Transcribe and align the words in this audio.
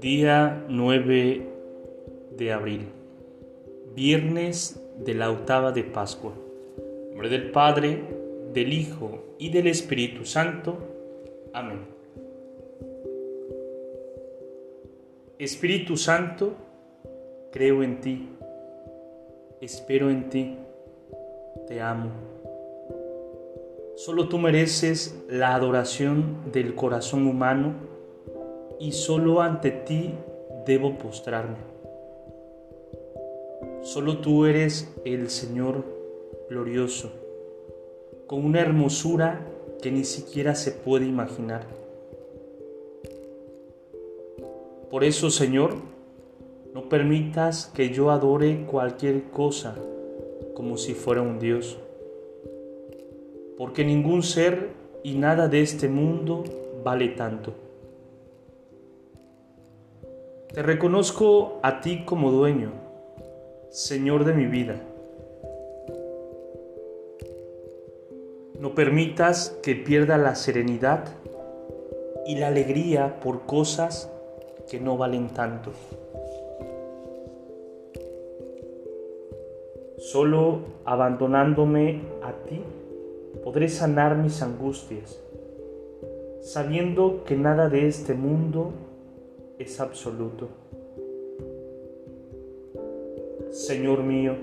Día 0.00 0.66
9 0.68 1.46
de 2.36 2.52
abril, 2.52 2.88
viernes 3.94 4.83
de 4.98 5.14
la 5.14 5.30
octava 5.30 5.72
de 5.72 5.84
Pascua. 5.84 6.32
En 6.78 7.10
nombre 7.10 7.28
del 7.28 7.50
Padre, 7.50 8.02
del 8.52 8.72
Hijo 8.72 9.34
y 9.38 9.50
del 9.50 9.66
Espíritu 9.66 10.24
Santo. 10.24 10.78
Amén. 11.52 11.80
Espíritu 15.38 15.96
Santo, 15.96 16.54
creo 17.50 17.82
en 17.82 18.00
ti, 18.00 18.28
espero 19.60 20.08
en 20.08 20.28
ti, 20.28 20.56
te 21.66 21.80
amo. 21.80 22.10
Solo 23.96 24.28
tú 24.28 24.38
mereces 24.38 25.24
la 25.28 25.54
adoración 25.54 26.50
del 26.52 26.74
corazón 26.74 27.26
humano 27.26 27.74
y 28.80 28.92
solo 28.92 29.40
ante 29.40 29.70
ti 29.70 30.14
debo 30.66 30.98
postrarme. 30.98 31.56
Solo 33.84 34.16
tú 34.16 34.46
eres 34.46 34.90
el 35.04 35.28
Señor 35.28 35.84
glorioso, 36.48 37.12
con 38.26 38.42
una 38.42 38.62
hermosura 38.62 39.46
que 39.82 39.92
ni 39.92 40.04
siquiera 40.04 40.54
se 40.54 40.72
puede 40.72 41.04
imaginar. 41.04 41.66
Por 44.88 45.04
eso, 45.04 45.28
Señor, 45.28 45.74
no 46.72 46.88
permitas 46.88 47.66
que 47.66 47.90
yo 47.90 48.10
adore 48.10 48.64
cualquier 48.64 49.24
cosa 49.24 49.74
como 50.54 50.78
si 50.78 50.94
fuera 50.94 51.20
un 51.20 51.38
Dios, 51.38 51.76
porque 53.58 53.84
ningún 53.84 54.22
ser 54.22 54.70
y 55.02 55.12
nada 55.16 55.46
de 55.48 55.60
este 55.60 55.88
mundo 55.90 56.42
vale 56.82 57.08
tanto. 57.08 57.52
Te 60.54 60.62
reconozco 60.62 61.58
a 61.62 61.82
ti 61.82 62.06
como 62.06 62.30
dueño, 62.30 62.83
Señor 63.74 64.24
de 64.24 64.34
mi 64.34 64.46
vida. 64.46 64.76
No 68.60 68.72
permitas 68.72 69.58
que 69.64 69.74
pierda 69.74 70.16
la 70.16 70.36
serenidad 70.36 71.08
y 72.24 72.36
la 72.36 72.46
alegría 72.46 73.18
por 73.18 73.46
cosas 73.46 74.08
que 74.70 74.78
no 74.78 74.96
valen 74.96 75.30
tanto. 75.30 75.72
Solo 79.98 80.60
abandonándome 80.84 82.02
a 82.22 82.32
ti 82.48 82.60
podré 83.42 83.68
sanar 83.68 84.16
mis 84.16 84.40
angustias, 84.40 85.20
sabiendo 86.42 87.24
que 87.24 87.34
nada 87.34 87.68
de 87.68 87.88
este 87.88 88.14
mundo 88.14 88.70
es 89.58 89.80
absoluto. 89.80 90.46
Señor 93.54 94.02
mío, 94.02 94.34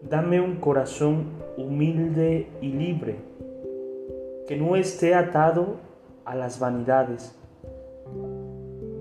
dame 0.00 0.40
un 0.40 0.56
corazón 0.56 1.32
humilde 1.58 2.48
y 2.62 2.68
libre, 2.68 3.16
que 4.48 4.56
no 4.56 4.74
esté 4.74 5.14
atado 5.14 5.76
a 6.24 6.34
las 6.34 6.58
vanidades, 6.58 7.38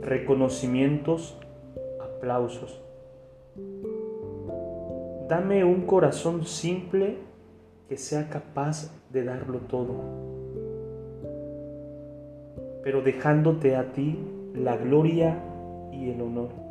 reconocimientos, 0.02 1.38
aplausos. 2.02 2.84
Dame 5.30 5.64
un 5.64 5.86
corazón 5.86 6.44
simple 6.44 7.16
que 7.88 7.96
sea 7.96 8.28
capaz 8.28 8.92
de 9.14 9.24
darlo 9.24 9.60
todo, 9.60 9.94
pero 12.84 13.02
dejándote 13.02 13.78
a 13.78 13.94
ti 13.94 14.20
la 14.54 14.76
gloria 14.76 15.42
y 15.94 16.10
el 16.10 16.22
honor. 16.22 16.65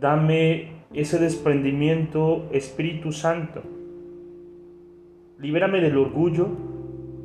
Dame 0.00 0.70
ese 0.94 1.18
desprendimiento, 1.18 2.48
Espíritu 2.52 3.12
Santo. 3.12 3.62
Libérame 5.38 5.80
del 5.80 5.98
orgullo 5.98 6.48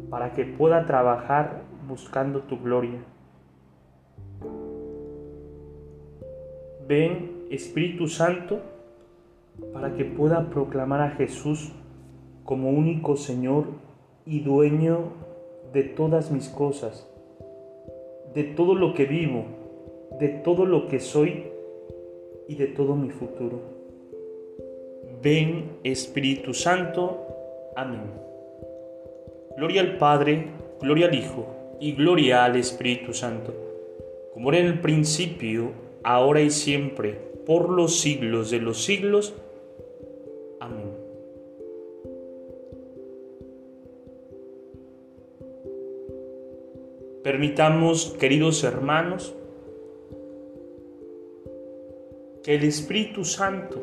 para 0.09 0.33
que 0.33 0.45
pueda 0.45 0.85
trabajar 0.85 1.63
buscando 1.87 2.41
tu 2.41 2.59
gloria. 2.59 2.99
Ven, 6.87 7.45
Espíritu 7.49 8.07
Santo, 8.07 8.59
para 9.73 9.95
que 9.95 10.05
pueda 10.05 10.49
proclamar 10.49 11.01
a 11.01 11.11
Jesús 11.11 11.71
como 12.43 12.69
único 12.69 13.15
Señor 13.15 13.65
y 14.25 14.41
dueño 14.41 15.13
de 15.73 15.83
todas 15.83 16.29
mis 16.31 16.49
cosas 16.49 17.09
de 18.35 18.43
todo 18.43 18.75
lo 18.75 18.93
que 18.93 19.05
vivo, 19.05 19.45
de 20.19 20.27
todo 20.27 20.65
lo 20.65 20.89
que 20.89 20.99
soy 20.99 21.45
y 22.47 22.55
de 22.55 22.67
todo 22.67 22.95
mi 22.95 23.09
futuro. 23.09 23.61
Ven 25.21 25.77
Espíritu 25.83 26.53
Santo. 26.53 27.25
Amén. 27.75 28.11
Gloria 29.57 29.81
al 29.81 29.97
Padre, 29.97 30.47
gloria 30.81 31.07
al 31.07 31.15
Hijo 31.15 31.47
y 31.79 31.93
gloria 31.93 32.45
al 32.45 32.55
Espíritu 32.57 33.13
Santo, 33.13 33.53
como 34.33 34.49
era 34.49 34.59
en 34.59 34.67
el 34.67 34.81
principio, 34.81 35.71
ahora 36.03 36.41
y 36.41 36.49
siempre, 36.49 37.13
por 37.45 37.69
los 37.69 37.99
siglos 37.99 38.51
de 38.51 38.59
los 38.59 38.83
siglos. 38.83 39.33
Amén. 40.59 40.91
Permitamos, 47.23 48.15
queridos 48.19 48.63
hermanos, 48.63 49.35
que 52.45 52.53
el 52.53 52.63
Espíritu 52.63 53.25
Santo 53.25 53.81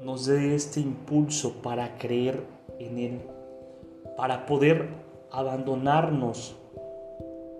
nos 0.00 0.24
dé 0.24 0.54
este 0.54 0.80
impulso 0.80 1.60
para 1.60 1.98
creer 1.98 2.40
en 2.78 2.98
Él, 2.98 3.20
para 4.16 4.46
poder 4.46 4.88
abandonarnos 5.30 6.56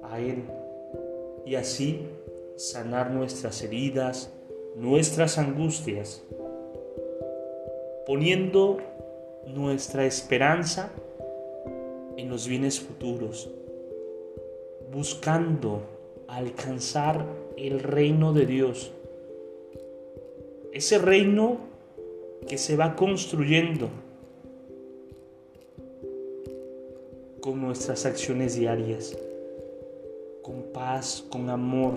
a 0.03 0.19
Él 0.19 0.45
y 1.45 1.57
así 1.57 2.09
sanar 2.57 3.11
nuestras 3.11 3.63
heridas, 3.63 4.33
nuestras 4.75 5.37
angustias, 5.37 6.23
poniendo 8.07 8.79
nuestra 9.47 10.07
esperanza 10.07 10.91
en 12.17 12.31
los 12.31 12.49
bienes 12.49 12.81
futuros 12.81 13.51
buscando 14.95 15.83
alcanzar 16.29 17.27
el 17.57 17.81
reino 17.81 18.33
de 18.33 18.47
Dios. 18.47 18.93
Ese 20.75 20.99
reino 20.99 21.59
que 22.49 22.59
se 22.59 22.75
va 22.75 22.97
construyendo 22.97 23.91
con 27.41 27.61
nuestras 27.61 28.05
acciones 28.07 28.57
diarias, 28.57 29.17
con 30.43 30.65
paz, 30.73 31.25
con 31.31 31.49
amor, 31.49 31.95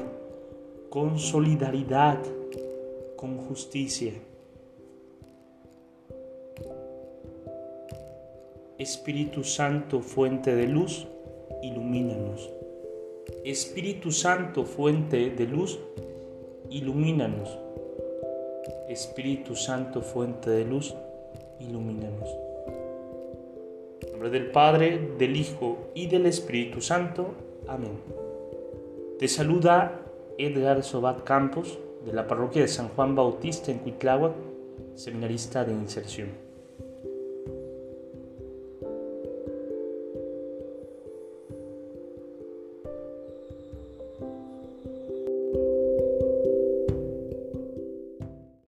con 0.91 1.17
solidaridad, 1.17 2.19
con 3.15 3.39
justicia. 3.39 4.13
Espíritu 8.77 9.43
Santo, 9.43 10.01
fuente 10.01 10.53
de 10.55 10.67
luz, 10.67 11.07
ilumínanos. 11.63 12.53
Espíritu 13.43 14.11
Santo, 14.11 14.65
fuente 14.65 15.31
de 15.31 15.47
luz, 15.47 15.79
ilumínanos. 16.69 17.57
Espíritu 18.89 19.55
Santo, 19.55 20.01
fuente 20.01 20.49
de 20.49 20.65
luz, 20.65 20.95
ilumínanos. 21.59 22.29
En 24.01 24.11
nombre 24.11 24.29
del 24.29 24.51
Padre, 24.51 25.11
del 25.17 25.35
Hijo 25.35 25.89
y 25.93 26.07
del 26.07 26.25
Espíritu 26.25 26.81
Santo. 26.81 27.33
Amén. 27.67 27.99
Te 29.19 29.27
saluda 29.27 29.99
Edgar 30.37 30.83
Sobat 30.83 31.23
Campos, 31.23 31.79
de 32.05 32.13
la 32.13 32.27
parroquia 32.27 32.61
de 32.61 32.67
San 32.67 32.89
Juan 32.89 33.15
Bautista 33.15 33.71
en 33.71 33.79
Cuitláhuac, 33.79 34.33
seminarista 34.95 35.65
de 35.65 35.73
inserción. 35.73 36.46